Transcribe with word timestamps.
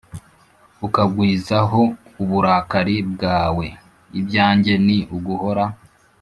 Ukangwizaho 0.85 1.81
uburakari 2.21 2.95
bwawe 3.11 3.65
ibyanjye 4.19 4.73
ni 4.85 4.97
uguhora 5.15 5.65